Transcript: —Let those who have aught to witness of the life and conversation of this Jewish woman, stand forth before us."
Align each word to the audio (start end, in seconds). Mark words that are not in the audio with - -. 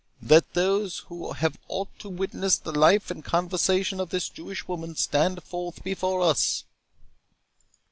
—Let 0.23 0.55
those 0.55 1.03
who 1.09 1.33
have 1.33 1.59
aught 1.67 1.89
to 1.99 2.09
witness 2.09 2.57
of 2.57 2.63
the 2.63 2.71
life 2.71 3.11
and 3.11 3.23
conversation 3.23 3.99
of 3.99 4.09
this 4.09 4.29
Jewish 4.29 4.67
woman, 4.67 4.95
stand 4.95 5.43
forth 5.43 5.83
before 5.83 6.21
us." 6.23 6.65